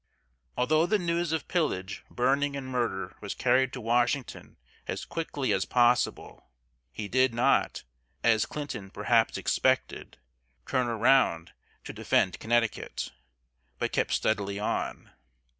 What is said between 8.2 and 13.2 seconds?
as Clinton perhaps expected turn around to defend Connecticut,